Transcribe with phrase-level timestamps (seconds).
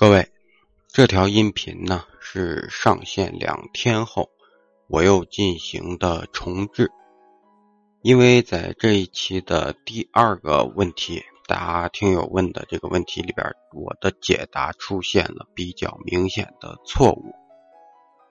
[0.00, 0.30] 各位，
[0.86, 4.30] 这条音频呢是上线两天后，
[4.86, 6.88] 我又进行的重置，
[8.02, 13.44] 因为在这一期的第二个问题，大家听友问的这个问题里边，
[13.74, 17.34] 我的解答出现了比较明显的错误。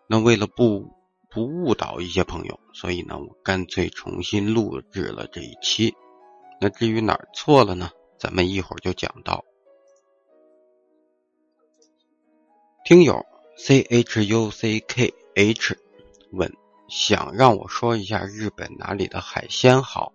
[0.07, 0.89] 那为了不
[1.29, 5.93] 不误导一些朋友，所以呢，我干脆重新录制了这一期。
[6.61, 7.89] 那至于哪儿错了呢？
[8.17, 9.43] 咱们一会儿就讲到。
[12.87, 13.25] 听友
[13.57, 15.75] c h u c k h
[16.31, 16.49] 问，
[16.87, 20.13] 想让我说一下日本哪里的海鲜好，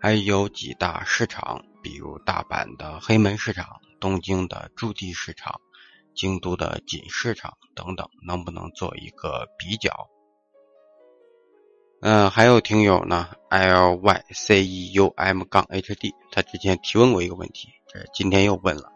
[0.00, 3.66] 还有几大市场，比如大阪的黑门市场、
[4.00, 5.60] 东京的筑地市场、
[6.14, 9.92] 京都的锦市场等等，能不能做一个比较？
[12.00, 18.90] 嗯，还有听友呢，l y c e u m 杠 h d，他之前提问过一个问题，这今天又问了，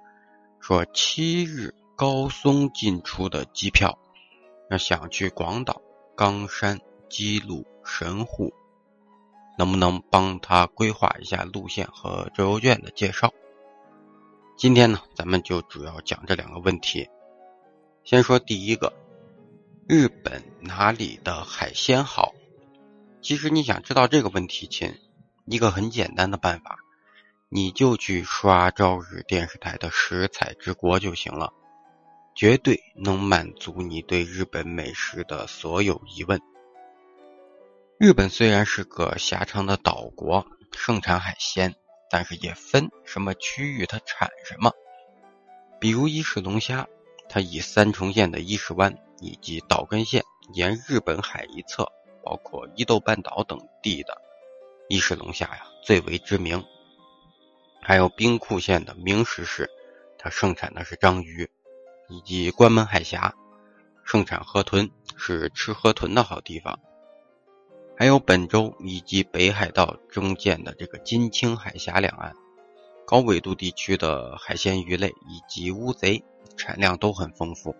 [0.62, 3.98] 说七日高松进出的机票，
[4.68, 5.80] 那想去广岛、
[6.14, 8.52] 冈山、姬路、神户，
[9.56, 13.32] 能不能帮他规划一下路线和周游券的介绍？
[14.58, 17.08] 今天呢，咱们就主要讲这两个问题。
[18.04, 18.92] 先说第一个，
[19.88, 22.34] 日本哪里的海鲜好？
[23.22, 24.94] 其实你想知道这个问题，亲，
[25.46, 26.76] 一个很简单的办法，
[27.48, 31.54] 你就去刷朝日电视台的《食彩之国》就行了，
[32.36, 36.38] 绝对能满足你对日本美食的所有疑问。
[37.98, 41.74] 日本虽然是个狭长的岛国，盛产海鲜，
[42.10, 44.70] 但是也分什么区域它产什么。
[45.80, 46.86] 比如伊势龙虾，
[47.26, 51.90] 它以三重县的伊势湾以及岛根县沿日本海一侧。
[52.22, 54.20] 包括伊豆半岛等地的
[54.88, 56.64] 伊势龙虾呀最为知名，
[57.80, 59.70] 还有兵库县的明石市，
[60.18, 61.48] 它盛产的是章鱼，
[62.08, 63.34] 以及关门海峡
[64.04, 66.78] 盛产河豚，是吃河豚的好地方。
[67.96, 72.34] 还有本州以及北海道中间的这个金青海峡两岸
[73.06, 76.22] 高纬度地区的海鲜鱼类以及乌贼
[76.56, 77.74] 产量都很丰富。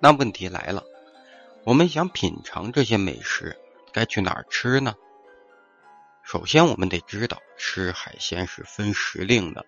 [0.00, 0.84] 那问题来了。
[1.64, 3.58] 我们想品尝这些美食，
[3.92, 4.94] 该去哪儿吃呢？
[6.22, 9.66] 首先，我们得知道吃海鲜是分时令的，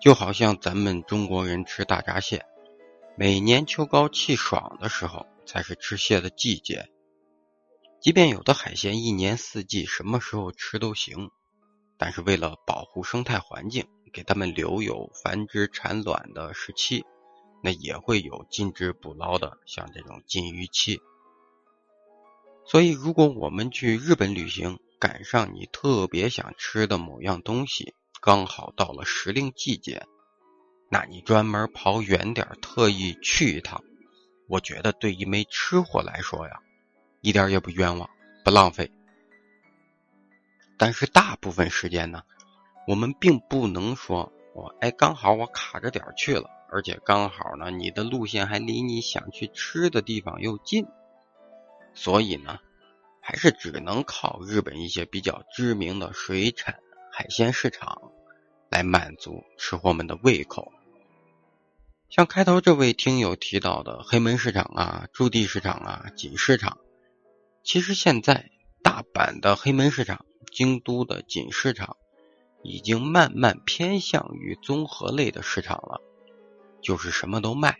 [0.00, 2.44] 就好像咱们中国人吃大闸蟹，
[3.16, 6.90] 每年秋高气爽的时候才是吃蟹的季节。
[8.00, 11.30] 即便有的海鲜一年四季什么时候吃都行，
[11.96, 17.04] 但是为了保护生态环境，给它们留有繁殖产卵的时期。
[17.62, 21.00] 那也会有禁止捕捞的，像这种禁渔期。
[22.66, 30.06] 所以，如果我们去日本旅行，赶上你特别想吃的某样东西，刚好到了时令季节，
[30.88, 33.84] 那你专门跑远点，特意去一趟，
[34.48, 36.62] 我觉得对一枚吃货来说呀，
[37.20, 38.08] 一点也不冤枉，
[38.42, 38.90] 不浪费。
[40.78, 42.22] 但是大部分时间呢，
[42.86, 46.48] 我们并不能说我哎，刚好我卡着点去了。
[46.70, 50.86] 而且刚好呢，你的路线还离你想去吃的地方又近，
[51.92, 52.58] 所以呢，
[53.20, 56.80] 还是只能靠日本一些比较知名的水产
[57.16, 58.10] 海鲜市场
[58.68, 60.72] 来满足吃货们的胃口。
[62.08, 66.78] 像开头这位听友提到的黑门市场啊、驻地市场啊、锦市场，
[67.62, 68.50] 其实现在
[68.82, 71.96] 大阪的黑门市场、京都的锦市场
[72.64, 76.00] 已经慢慢偏向于综合类的市场了。
[76.82, 77.78] 就是什么都卖，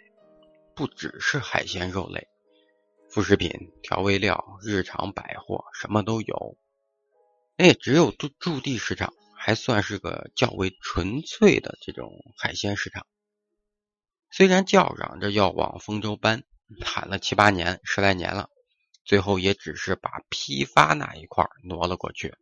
[0.76, 2.28] 不只是海鲜肉类，
[3.10, 6.56] 副食品、调味料、日常百货什么都有。
[7.56, 9.12] 那也，只有驻驻地市场
[9.46, 13.06] 还算是个较为纯粹的这种海鲜市场。
[14.30, 16.44] 虽然叫嚷着要往丰州搬，
[16.82, 18.48] 喊了七八年、十来年了，
[19.04, 22.34] 最后也只是把批发那一块挪了过去。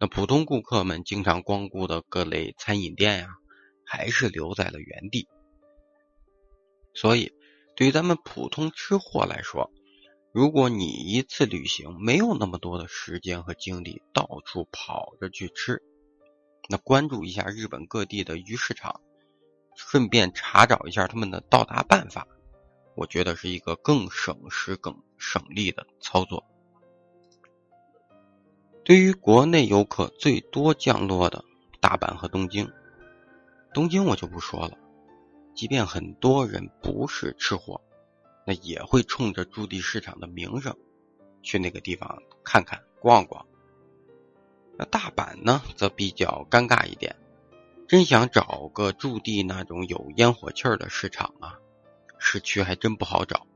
[0.00, 3.28] 那普通顾客们经常光顾的各类餐饮店呀，
[3.84, 5.28] 还是留在了原地。
[6.92, 7.32] 所以，
[7.76, 9.70] 对于咱们普通吃货来说，
[10.32, 15.80] 如果你一次旅行没有那么多的时间和精力到处跑着去吃，
[16.68, 19.00] 那关注一下日本各地的鱼市场，
[19.74, 22.26] 顺便查找一下他们的到达办法，
[22.94, 26.44] 我觉得是一个更省时、更省力的操作。
[28.84, 31.44] 对于国内游客最多降落的
[31.80, 32.70] 大阪和东京，
[33.74, 34.78] 东京我就不说了。
[35.54, 37.80] 即便很多人不是吃货，
[38.46, 40.76] 那也会冲着驻地市场的名声
[41.42, 43.46] 去那个地方看看、逛逛。
[44.78, 47.16] 那大阪呢，则比较尴尬一点，
[47.88, 51.58] 真想找个驻地那种有烟火气儿的市场啊，
[52.18, 53.46] 市区还真不好找。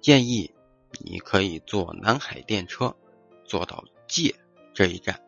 [0.00, 0.52] 建议
[1.00, 2.94] 你可以坐南海电车，
[3.44, 4.34] 坐到界
[4.72, 5.20] 这一站。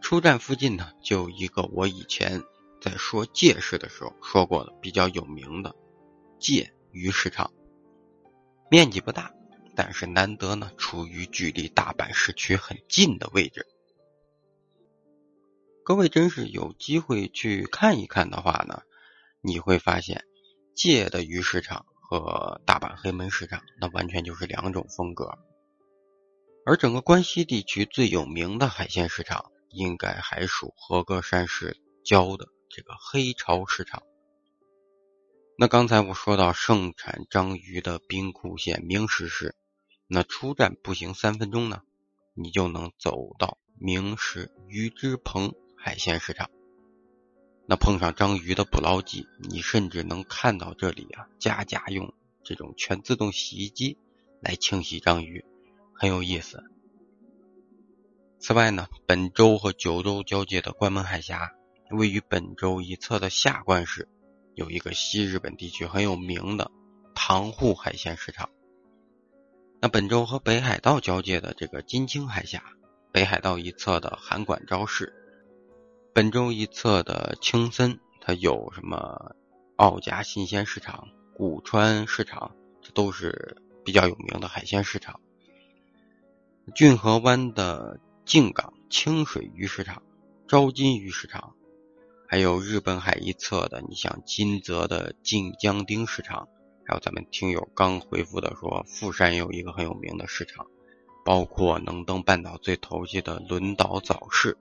[0.00, 2.42] 出站附近呢，就有一个我以前
[2.80, 5.74] 在说界市的时候说过的比较有名的
[6.38, 7.50] 界鱼市场。
[8.70, 9.32] 面积不大，
[9.74, 13.66] 但是难得呢，处于距离大阪市区很近的位置。
[15.88, 18.82] 各位真是有机会去看一看的话呢，
[19.40, 20.22] 你会发现，
[20.74, 25.38] 界的鱼市场和大阪黑门市场那完全就是两种风格。
[26.66, 34.02] 而整个关西地区最有名的海鲜市场，应该还属和歌山市郊的这个黑潮市场。
[35.56, 39.56] 那刚才我说到盛产章鱼的兵库县明石市，
[40.06, 41.80] 那出站步行三分钟呢，
[42.34, 45.54] 你就能走到明石鱼之棚。
[45.80, 46.50] 海鲜市场，
[47.64, 53.96] 那碰上章鱼的捕捞季，你甚至能看到这里啊，家家用这种全自动洗衣机
[54.40, 55.44] 来清洗章鱼，
[55.94, 56.64] 很有意思。
[58.40, 61.52] 此外呢，本州和九州交界的关门海峡，
[61.90, 64.08] 位于本州一侧的下关市，
[64.54, 66.72] 有一个西日本地区很有名的
[67.14, 68.50] 塘户海鲜市场。
[69.80, 72.64] 那本州和北海道交界的这个金青海峡，
[73.12, 75.14] 北海道一侧的函馆昭市。
[76.18, 79.36] 本州一侧的青森，它有什么
[79.76, 85.20] 奥家新鲜市场、古川市场，这都是比较有名的海鲜市场。
[86.74, 90.02] 骏河湾的静港清水鱼市场、
[90.48, 91.54] 招金鱼市场，
[92.26, 96.48] 还有日本海一侧的，你像金泽的静江町市场，
[96.84, 100.66] 还有咱们听友刚回复的说，富山有一个很有名的市场，
[101.24, 104.58] 包括能登半岛最头些的轮岛早市。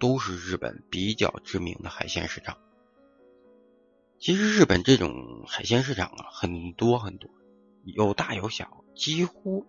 [0.00, 2.58] 都是日本比较知名的海鲜市场。
[4.18, 7.30] 其实日本这种海鲜市场啊，很多很多，
[7.84, 9.66] 有大有小，几乎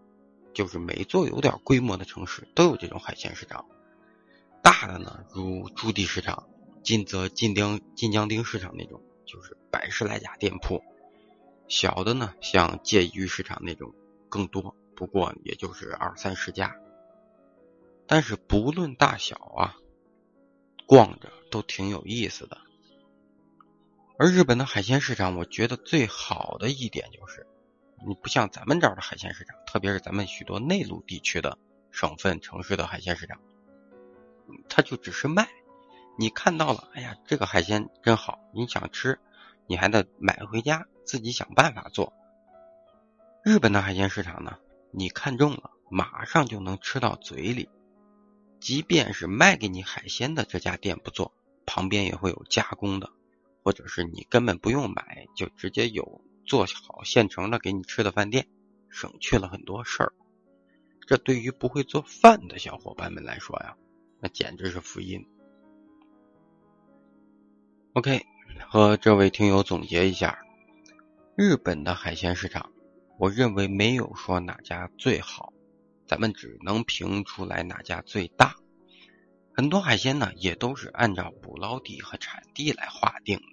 [0.53, 3.65] 就是每座有点规模的城市都有这种海鲜市场。
[4.63, 6.47] 大的呢，如筑地市场、
[6.81, 10.81] 金泽金江金江町市场那种，就是百十来家店铺；
[11.67, 13.93] 小的呢，像介鱼市场那种
[14.29, 16.75] 更多，不过也就是二三十家。
[18.07, 19.75] 但是不论大小啊。
[20.91, 22.57] 逛着都挺有意思的，
[24.19, 27.47] 而日本的海鲜市场，我觉得最好的一点就是，
[28.05, 31.57] 你不像咱们这儿的海鲜市场，特别是咱们许多内陆地区的
[31.91, 33.39] 省份城市的海鲜市场，
[34.67, 35.47] 它就只是卖，
[36.17, 39.17] 你看到了，哎呀，这个海鲜真好，你想吃，
[39.67, 42.11] 你还得买回家自己想办法做。
[43.45, 44.57] 日本的海鲜市场呢，
[44.91, 47.69] 你看中了，马上就能吃到嘴里。
[48.61, 51.33] 即便是卖给你海鲜的这家店不做，
[51.65, 53.09] 旁边也会有加工的，
[53.63, 58.47] 或者是你根本不用买，就直接有做好现成的给你吃的饭店，
[58.89, 60.13] 省去了很多事儿。
[61.07, 63.75] 这对于不会做饭的小伙伴们来说呀，
[64.19, 65.27] 那简直是福音。
[67.93, 68.23] OK，
[68.69, 70.39] 和这位听友总结一下，
[71.35, 72.71] 日本的海鲜市场，
[73.17, 75.51] 我认为没有说哪家最好。
[76.11, 78.57] 咱们只能评出来哪家最大。
[79.55, 83.45] 很多海鲜呢，也都是按照捕捞地和产地来划定的。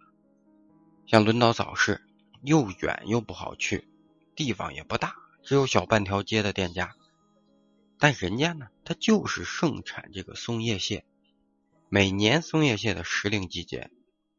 [1.06, 2.04] 像轮岛早市，
[2.42, 3.86] 又远又不好去，
[4.34, 6.96] 地方也不大，只有小半条街的店家。
[7.96, 11.04] 但人家呢，他就是盛产这个松叶蟹。
[11.88, 13.88] 每年松叶蟹的时令季节，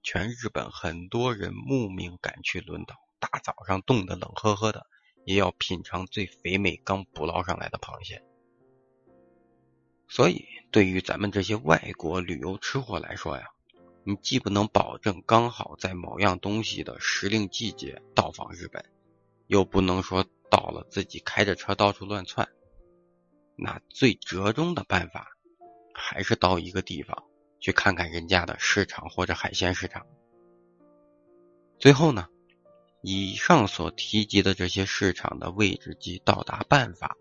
[0.03, 4.87] 全日本很多人慕名赶去轮岛，大早上冻得冷呵呵的。
[5.29, 8.23] 也要品尝最肥美、刚捕捞上来的螃蟹。
[10.07, 13.45] 所以，对于咱们这些外国旅游吃货来说呀，
[14.03, 18.83] 你既不能保证刚好在某样东西的时令季节到访日本，
[19.45, 22.49] 又不能说到了自己开着车到处乱窜。
[23.55, 25.27] 那最折中的办法，
[25.93, 27.23] 还是到一个地方
[27.59, 30.07] 去看看人家的市场或者海鲜市场。
[31.77, 32.27] 最后呢？
[33.01, 37.15] 以上所提及的这些市场的位置及到达办法，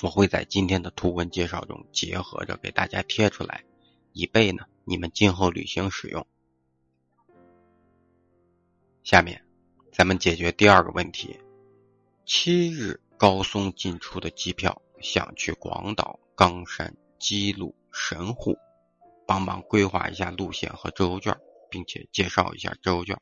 [0.00, 3.64] 我会在今天的图文介绍中结合着给大家贴出来，
[4.12, 6.24] 以备呢你们今后旅行使用。
[9.02, 9.44] 下面
[9.92, 11.36] 咱们解决第二个问题：
[12.24, 18.56] 七日高松进出的机票，想去广岛、冈山、姬路、神户，
[19.26, 21.36] 帮忙规划一下路线和周游券，
[21.68, 23.20] 并且介绍一下周游券。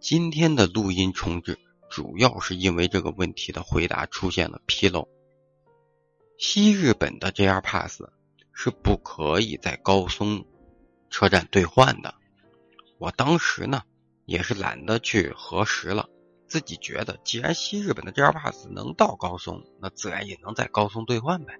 [0.00, 1.58] 今天的录音重置，
[1.90, 5.06] 主要是因为这个问题的回答出现了纰漏。
[6.38, 8.02] 西日本的 JR Pass
[8.54, 10.46] 是不可以在高松
[11.10, 12.14] 车站兑换的。
[12.96, 13.82] 我当时呢
[14.24, 16.08] 也是懒得去核实了，
[16.46, 21.58] 自己觉得既然西日本的 JR Pass 能到高松，那自然也能在高松兑换呗。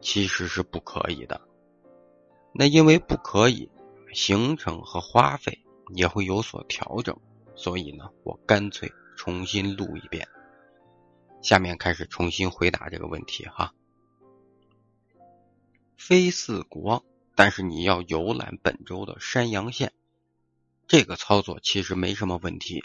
[0.00, 1.42] 其实是不可以的。
[2.54, 3.70] 那因为不可以，
[4.14, 5.62] 行程和花费
[5.94, 7.20] 也会有所调整，
[7.60, 10.26] 所以呢，我干脆重新录一遍。
[11.42, 13.74] 下面开始重新回答这个问题哈。
[15.98, 19.92] 非四国，但是你要游览本州的山阳线，
[20.86, 22.82] 这个操作其实没什么问题。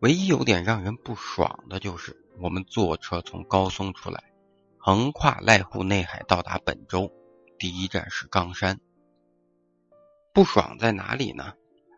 [0.00, 4.32] 唯一有点让人不爽的就是，我们坐车从高松出来，
[4.78, 7.12] 横跨濑户内海到达本州，
[7.56, 8.80] 第一站是冈山。
[10.34, 11.54] 不爽在哪里呢？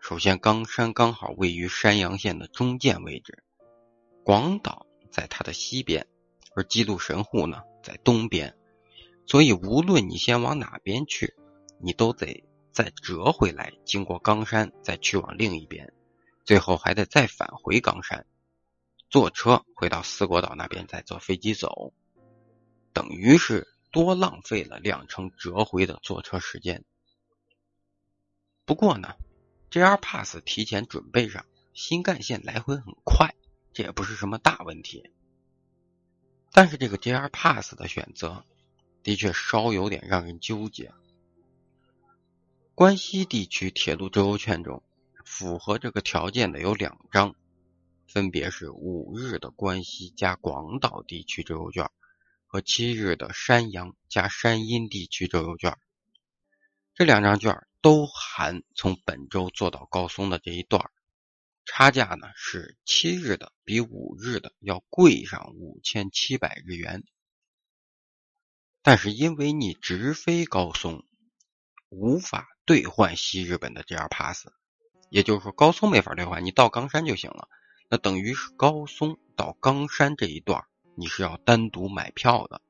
[0.09, 3.45] 首先，冈山刚好位于山阳县的中间位置，
[4.25, 4.87] 广岛。
[5.11, 6.07] 在它的西边，
[6.55, 8.57] 而基督神户呢在东边，
[9.27, 11.35] 所以无论你先往哪边去，
[11.79, 15.93] 你都得再折回来，经过冈山再去往另一边，
[16.43, 18.25] 最后还得再返回冈山，
[19.11, 21.93] 坐车回到四国岛那边，再坐飞机走，
[22.95, 26.83] 等于是多浪费了两程折回的坐车时间。
[28.65, 29.15] 不过呢
[29.71, 33.35] ，JR Pass 提前准备上，新干线来回很快。
[33.73, 35.11] 这也不是什么大问题，
[36.53, 38.45] 但是这个 JR Pass 的选择
[39.05, 40.93] 的确稍有点让人纠结。
[42.75, 44.83] 关西地区铁路周游券中
[45.25, 47.37] 符合这个条件的有两张，
[48.09, 51.89] 分别是五日的关西加广岛地区周游券
[52.47, 55.77] 和七日的山阳加山阴地区周游券。
[56.95, 60.91] 这两张券都含从本州坐到高松的这一段
[61.65, 67.05] 差价呢是七日的比五日的要贵上五千七百日元，
[68.83, 71.05] 但是因为你直飞高松，
[71.89, 74.49] 无法兑换西日本的 JR Pass，
[75.11, 77.49] 也就是说高松没法兑换，你到冈山就行了。
[77.91, 82.61] 那等于是高松到冈山这一段你是要单独买票的。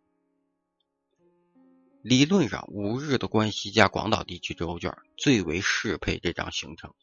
[2.08, 6.94] 理论上五日的关西加广岛地区周游券最为适配这张行程。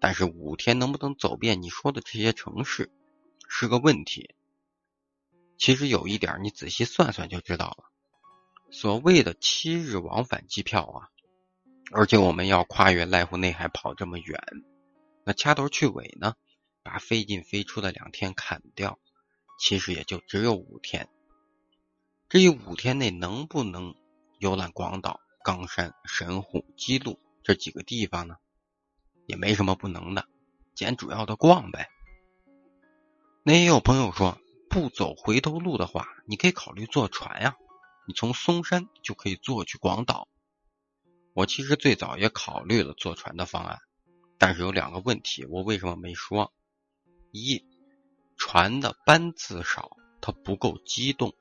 [0.00, 2.92] 但是五天能不能走遍你说的这些城市
[3.48, 4.34] 是个问题。
[5.56, 7.90] 其实有一点你仔细算算就知道了。
[8.70, 11.08] 所谓的七日往返机票啊，
[11.90, 14.38] 而且我们要跨越濑户内海跑这么远，
[15.24, 16.34] 那掐头去尾呢，
[16.82, 18.98] 把飞进飞出的两天砍掉，
[19.58, 21.08] 其实也就只有五天。
[22.28, 23.94] 这一五天内能不能
[24.38, 28.36] 游览广岛、冈山、神户、基路这几个地方呢？
[29.26, 30.26] 也没什么不能的，
[30.74, 31.88] 捡主要的逛呗。
[33.42, 34.38] 那也有朋友说，
[34.70, 37.56] 不走回头路的话，你可以考虑坐船呀。
[38.06, 40.28] 你从松山就可以坐去广岛。
[41.34, 43.78] 我其实最早也考虑了坐船的方案，
[44.38, 46.52] 但是有两个问题，我为什么没说？
[47.32, 47.64] 一，
[48.36, 51.34] 船的班次少，它不够机动，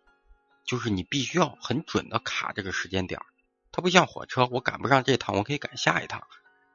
[0.67, 3.19] 就是你必须要很准的卡这个时间点
[3.71, 6.27] 它不像火车，我赶不上这趟，我可以赶下一趟。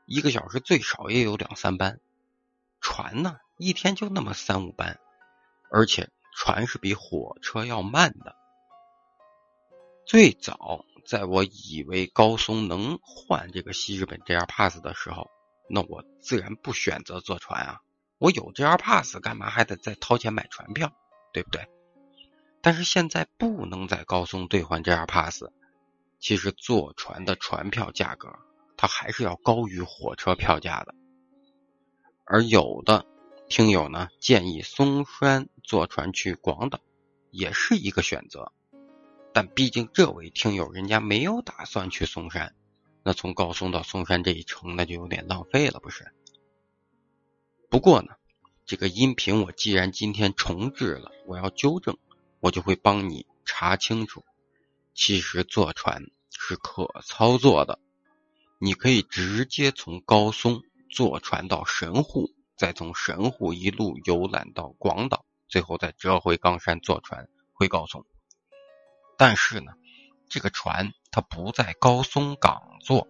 [0.06, 2.00] 一个小时最少也有两三班，
[2.80, 4.98] 船呢一天就那么三五班，
[5.70, 8.34] 而且船是比火车要慢的。
[10.06, 15.30] 最早在我以为高松能换这个西日本 JR Pass 的时候，
[15.68, 17.80] 那我自然不选择坐船啊，
[18.18, 20.92] 我有 JR Pass 干嘛还得再掏钱买船票，
[21.32, 21.68] 对不对？
[22.62, 25.44] 但是现在不能在高松兑换 JR Pass，
[26.18, 28.38] 其实坐船的船票价格。
[28.74, 30.94] 它还是要高于火车票价的，
[32.24, 33.06] 而有的
[33.48, 36.80] 听友呢建议松山坐船去广岛，
[37.30, 38.50] 也是一个选择。
[39.32, 42.56] 但毕竟这位听友人家没有打算去松山，
[43.04, 46.12] 那从高松到松山这一程那就有点浪费了，不是？
[47.70, 48.14] 不过呢，
[48.66, 51.96] 这个音频我既然今天重置了，我要纠正，
[52.42, 54.24] 我就会帮你查清楚，
[54.94, 57.78] 其实坐船是可操作的。
[58.58, 68.04] 你可以直接从高松坐船到神户，再从神户一路游览到广岛，最后再折回冈山坐船回高松。
[69.16, 69.74] 但是呢，
[70.28, 73.06] 这个船它不在高松港坐，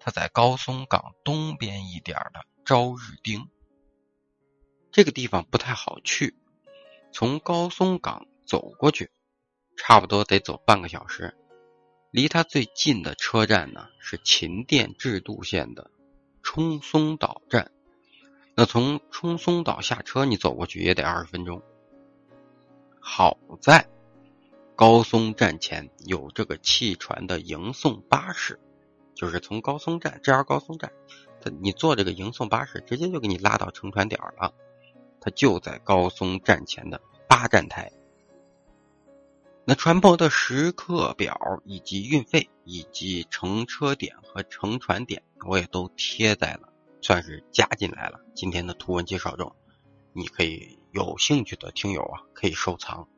[0.00, 3.48] 它在高松港东边一点的朝日町。
[4.90, 6.34] 这个地方不太好去，
[7.12, 9.10] 从高松港走过去，
[9.76, 11.36] 差不多得走半个小时。
[12.10, 15.90] 离他最近的车站呢是秦电制度线的
[16.42, 17.70] 冲松岛站，
[18.54, 21.60] 那从冲松岛下车，你走过去也得二十分钟。
[23.00, 23.86] 好在
[24.74, 28.58] 高松站前有这个汽船的迎送巴士，
[29.14, 30.92] 就是从高松站 JR 高松站，
[31.40, 34.54] 他你坐这个迎送巴士，直接就给你拉到乘船点了。
[35.20, 37.90] 它就在高松站前的八站台。
[39.68, 48.20] 那船舶的时刻表以及运费以及乘车点和乘船点，我也都贴在了，算是加进来了。
[48.32, 49.56] 今天的图文介绍中，
[50.12, 53.08] 你可以有兴趣的听友啊，可以收藏。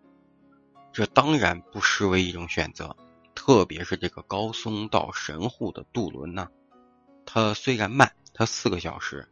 [0.91, 2.97] 这当然不失为一种选择，
[3.35, 6.49] 特别是这个高松到神户的渡轮呢，
[7.27, 9.29] 它虽然慢，它四个小时，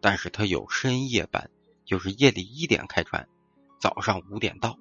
[0.00, 1.48] 但是它有深夜班，
[1.84, 3.28] 就是夜里一点开船，
[3.80, 4.76] 早上五点到。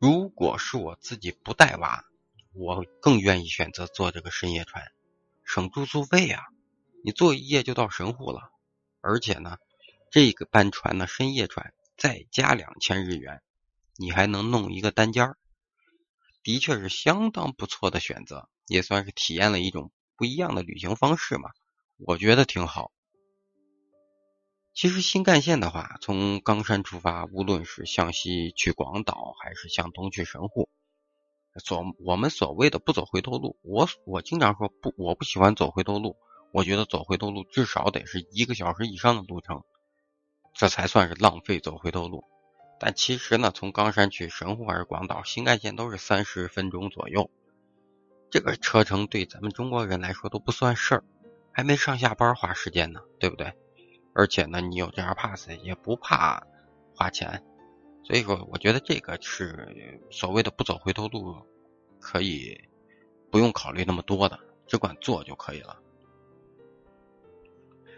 [0.00, 2.06] 如果是我自己不带娃，
[2.54, 4.82] 我更愿意选择坐这个深夜船，
[5.44, 6.42] 省住宿费啊！
[7.04, 8.50] 你坐一夜就到神户了，
[9.02, 9.58] 而且呢，
[10.10, 13.42] 这个班船呢，深夜船再加两千日元，
[13.98, 15.36] 你还能弄一个单间儿，
[16.42, 21.50] 的确是相当不错的选择，也算是体验了一种不一样的旅行方式嘛，
[21.98, 22.90] 我觉得挺好。
[24.72, 30.68] 其实新干线的话，从冈山出发，无论是向西去广岛，还是向东去神户，
[31.56, 36.16] 所我们所谓的不走回头路，我我经常说不，我不喜欢走回头路。
[36.52, 39.62] 我觉得走回头路至少得是一个小时以上的路程，
[40.52, 42.24] 这才算是浪费走回头路。
[42.80, 47.30] 但其实呢，从冈山去神户还是广岛，新干线都是三十分钟左右，
[48.30, 51.04] 这个车程对咱们中国人来说都不算事儿，
[51.52, 53.54] 还没上下班花时间呢，对不对？
[54.12, 56.46] 而且呢，你有 JR Pass 也不怕
[56.94, 57.42] 花钱，
[58.02, 61.36] 所以说我觉得这个是所谓的不走回头路，
[62.00, 62.68] 可以
[63.30, 65.78] 不用考虑那么多的，只管做就可以了。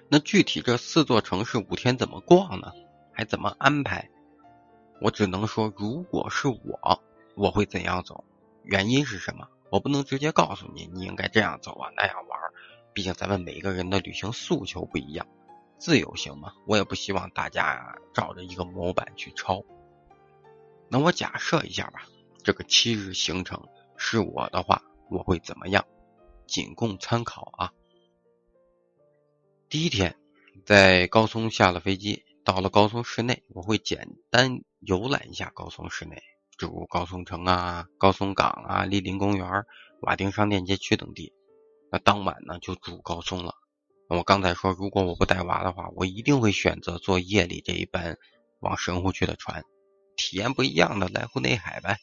[0.09, 2.73] 那具体这四座城市五天怎么逛呢？
[3.13, 4.11] 还怎么安排？
[5.01, 7.03] 我只能说，如果是我，
[7.35, 8.25] 我会怎样走？
[8.63, 9.49] 原因是什么？
[9.71, 12.39] 我不能直接告诉你，你应该这样走啊，那样玩。
[12.93, 15.27] 毕竟咱们每个人的旅行诉求不一样。
[15.83, 19.65] 自由行嘛，我也不希望大家照着一个模板去抄。
[20.89, 22.07] 那我假设一下吧，
[22.45, 23.61] 这个七日行程
[23.97, 25.85] 是我的话，我会怎么样？
[26.47, 27.73] 仅供参考啊。
[29.69, 30.17] 第一天，
[30.65, 36.23] 在高松下了飞机，到了高松市内，我会简单游览一下高松市内，
[36.57, 39.65] 诸如高松城啊、高松港啊、莅林公园、
[40.03, 41.33] 瓦丁商店街区等地。
[41.91, 43.57] 那当晚呢，就住高松了。
[44.15, 48.19] 我刚才说，如果我不带娃的话，我一定会选择坐夜里这一班
[48.61, 49.65] 往神户去的船，
[50.17, 51.97] 体验不一样的来户内海呗。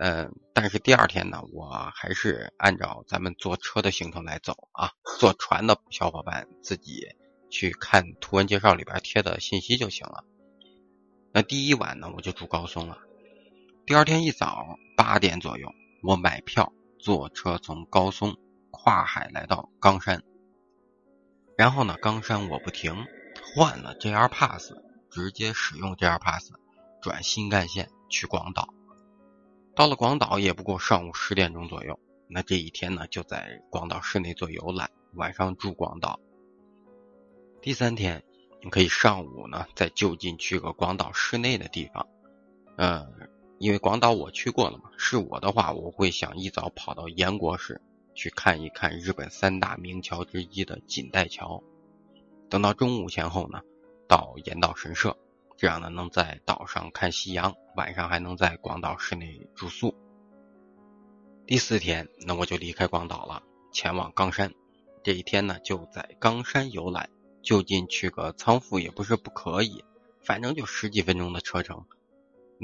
[0.00, 4.90] 嗯，但是第二天呢，我还是按照咱们坐车的行程来走啊。
[5.20, 7.06] 坐船的小伙伴自己
[7.48, 10.24] 去看图文介绍里边贴的信息就行了。
[11.32, 12.98] 那第一晚呢，我就住高松了。
[13.86, 18.36] 第二天一早八点左右，我买票坐车从高松
[18.72, 20.24] 跨海来到冈山。
[21.58, 23.04] 然后呢，冈山我不停，
[23.52, 24.74] 换了 JR Pass，
[25.10, 26.52] 直接使用 JR Pass
[27.02, 28.68] 转新干线去广岛。
[29.74, 36.20] 到了广岛也不过上午十点钟左右，那这一天呢就在广岛市内做游览，晚上住广岛。
[37.60, 38.22] 第三天，
[38.62, 42.06] 你可以上午呢在就近去个广岛市内的地方。
[42.76, 43.12] 嗯，
[43.58, 47.82] 因为广岛我去过了嘛，是我的话，我会想一早跑到岩国市。
[48.18, 51.62] 去看一看日本三大名桥之一的锦带桥，
[52.50, 53.62] 等到中午前后呢，
[54.08, 55.16] 到岩岛神社，
[55.56, 59.94] 这样呢能在岛上看夕阳，晚上还能在广岛市内住宿。
[61.46, 64.52] 第四天，那我就离开广岛了，前往冈山。
[65.04, 69.84] 这一天呢，就在冈山游览，就近去个仓敷也不是不可以，
[70.24, 71.86] 反正就十几分钟的车程。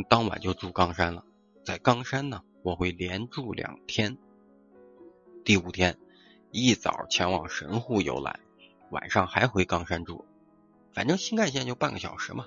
[0.09, 1.25] 当晚就住冈山了，
[1.64, 4.19] 在冈山呢，我会连住两天。
[5.44, 5.98] 第五天，
[6.52, 8.40] 一早前往神户游览，
[8.88, 10.24] 晚上还回冈山住。
[10.94, 12.46] 反正新干线就半个小时嘛，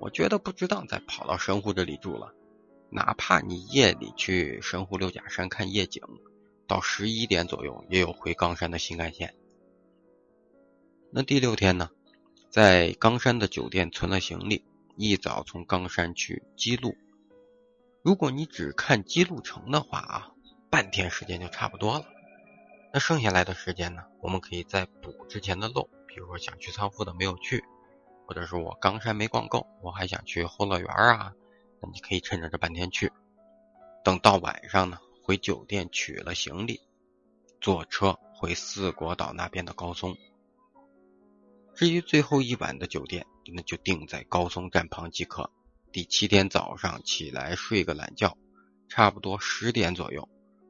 [0.00, 2.34] 我觉得不值当再跑到神户这里住了。
[2.90, 6.02] 哪怕你夜里去神户六甲山看夜景，
[6.66, 9.36] 到十一点左右也有回冈山的新干线。
[11.12, 11.90] 那第六天呢，
[12.50, 14.64] 在冈山的酒店存了行李，
[14.96, 16.96] 一早从冈山去姬路。
[18.02, 20.32] 如果你只看姬路城的话啊，
[20.68, 22.04] 半天时间就差不多了。
[22.94, 24.02] 那剩下来的时间呢？
[24.20, 27.64] 我们可以再补之前的漏，比如说想去仓库的没有去，
[28.26, 31.32] 或者是我冈山没逛够，我还想去后乐园啊，
[31.80, 33.10] 那你可以趁着这半天去。
[34.04, 36.82] 等到晚上呢，回酒店取了行李，
[37.62, 40.14] 坐车回四国岛那边的高松。
[41.74, 45.50] 至于最后一晚的酒店，那就定在高松站旁即可。
[45.92, 48.36] 第七天早上起来睡个懒觉，
[48.90, 50.28] 差不多十点左右，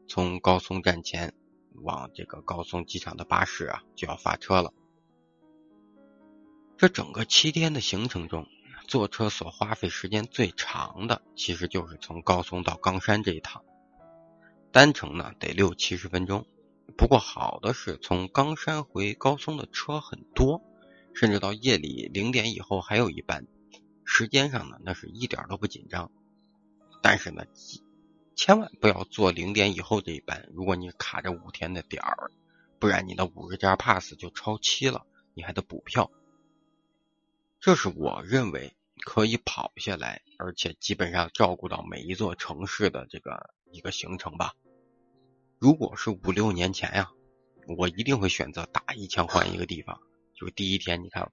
[0.09, 1.35] 从高松站前。
[1.83, 4.73] 往这个高松机场的巴士啊就要发车了。
[6.77, 8.47] 这整个七天的行程中，
[8.89, 13.63] 坐车所花费时间最长的，其实就是从高松到冈山这一趟，
[14.73, 16.47] 单程呢得六七十分钟。
[16.97, 20.61] 不过好的是，从冈山回高松的车很多，
[21.15, 23.47] 甚至到夜里零点以后还有一班，
[24.05, 26.11] 时间上呢那是一点都不紧张。
[27.01, 27.45] 但是呢，
[28.35, 32.31] 千万不要坐零点以后这一班，如果你卡着五天的点儿，
[32.79, 36.11] 不然你的五十加 pass 就超期了，你还得补票。
[37.61, 44.55] 这是我认为可以跑下来，而且基本上照顾到每一座城市的这个一个行程吧。
[45.59, 47.11] 如果是五六年前呀，
[47.79, 50.01] 我一定会选择打一枪换一个地方。
[50.35, 51.31] 就第一天，你看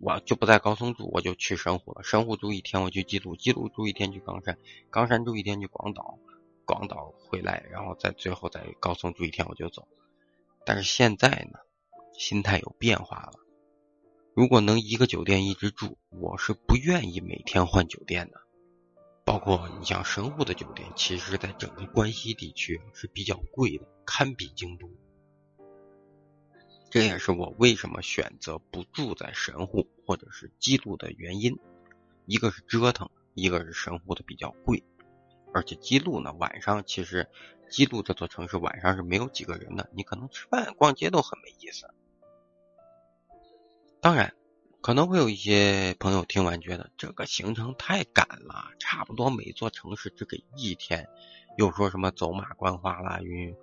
[0.00, 2.02] 我就不在高松住，我就去神户了。
[2.02, 4.58] 神户住一天，我去记录，记录住一天去冈山，
[4.90, 6.18] 冈山住一天去广岛，
[6.64, 9.86] 广岛回来，然后再最后在高松住一天我就走。
[10.66, 11.58] 但是现在呢，
[12.18, 13.32] 心态有变化了。
[14.34, 18.40] 如果能一个酒店一直住，我是不愿意每天换酒店的。
[19.24, 24.90] 包括你像神户的酒店，其实在整个关西地区是比较贵的，堪比京都。
[26.94, 31.58] 这也是我为什么选择不住在神户或者是基路的原因。
[32.24, 34.80] 一个是折腾，一个是神户的比较贵，
[35.52, 37.28] 而且基路呢，晚上其实
[37.68, 41.92] 基路这座城市晚上是没有几个人的，你可能吃饭逛街都很没意思。
[44.00, 44.32] 当然。
[44.80, 51.08] 可能会有一些朋友听完觉得这个行程太赶了，差不多每座城市只给一天，
[51.56, 53.56] 又说什么走马观花啦，云。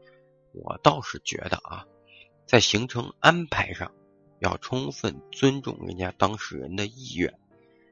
[0.52, 1.86] 我倒是觉得啊，
[2.52, 3.94] 在行程安排上
[4.40, 7.40] 要充分尊重人家当事人的意愿，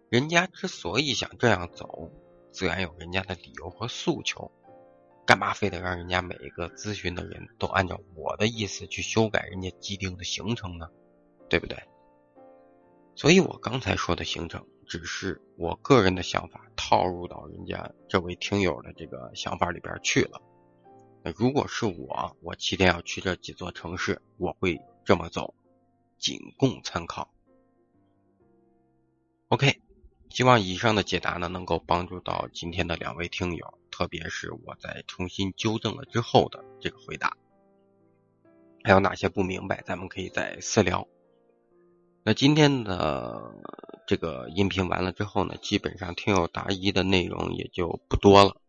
[0.09, 2.11] 人家之所以想这样走，
[2.51, 4.51] 自然有人家的理由和诉求，
[5.25, 10.89] 干嘛非得让人家每一个咨询的人都按照我的意思去修改人家既定的行程呢？
[11.47, 11.81] 对不对？
[13.15, 20.41] 所以我刚才说的行程，只是我个人的想法套入到人家这位听友的这个想法里边去了。
[21.35, 25.53] 如果是我，我七天要去这几座城市，我会这么走，
[26.17, 27.29] 仅供参考。
[29.49, 29.81] OK，
[30.29, 37.35] 希望以上的解答呢能够帮助到今天的两位听友，特别是我在重新纠正了之后的这个回答。
[38.83, 41.07] 还有哪些不明白，咱们可以再私聊。
[42.23, 43.55] 那今天的
[44.05, 48.61] 这个音频完了之后呢，基本上听友答疑的内容也就不多了，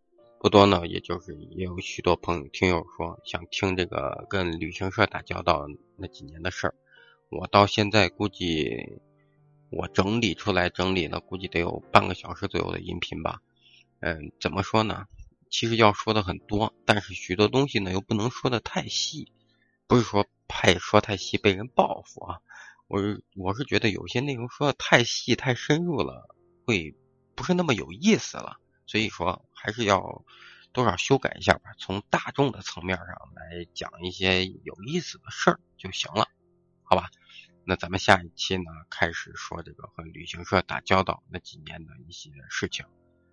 [0.43, 6.75] 不多呢，也就是也有许多朋友听友说想听这个跟旅行社打交道那几年的事儿，
[7.29, 8.99] 我到现在估计
[9.69, 13.43] 我整理出来整理了，估计得有半个小时左右的音频吧。
[14.01, 15.05] 嗯，怎么说呢？
[15.51, 19.31] 其实要说的很多，但是许多东西呢又不能说的太细，
[19.87, 22.39] 不是说怕说太细被人报复啊。
[22.89, 26.97] 我是我是觉得有些内容说的太细太深入了，会
[27.35, 28.59] 不是那么有意思了，
[28.91, 30.25] 所以说还是要
[30.73, 36.27] 多少修改一下吧，从大众的层面上来讲一些有意思的事儿就行了，
[36.83, 37.09] 好吧？
[37.65, 42.85] 那咱们下一期呢，开始说这个和旅行社打交道那几年的一些事情。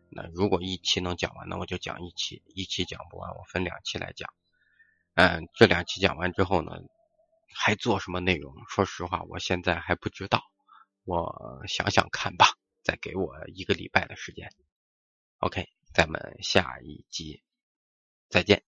[0.10, 4.32] 那如果一期能讲完，那我就讲一期；一期讲不完，我分两期来讲。
[5.16, 6.72] 嗯，这两期讲完之后呢？
[7.52, 8.54] 还做什么内容？
[8.70, 10.44] 说实话，我现在还不知道。
[11.04, 12.46] 我想想看吧，
[12.84, 14.52] 再给我一个礼拜的时间。
[15.40, 17.44] OK，咱们下一集
[18.28, 18.64] 再见。